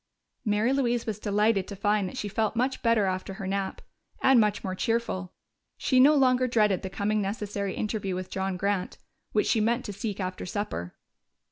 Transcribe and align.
Mary 0.43 0.73
Louise 0.73 1.05
was 1.05 1.19
delighted 1.19 1.67
to 1.67 1.75
find 1.75 2.09
that 2.09 2.17
she 2.17 2.27
felt 2.27 2.55
much 2.55 2.81
better 2.81 3.05
after 3.05 3.35
her 3.35 3.45
nap. 3.45 3.83
And 4.19 4.39
much 4.39 4.63
more 4.63 4.73
cheerful. 4.73 5.31
She 5.77 5.99
no 5.99 6.15
longer 6.15 6.47
dreaded 6.47 6.81
the 6.81 6.89
coming 6.89 7.21
necessary 7.21 7.75
interview 7.75 8.15
with 8.15 8.31
John 8.31 8.57
Grant, 8.57 8.97
which 9.31 9.45
she 9.45 9.61
meant 9.61 9.85
to 9.85 9.93
seek 9.93 10.19
after 10.19 10.43
supper. 10.47 10.95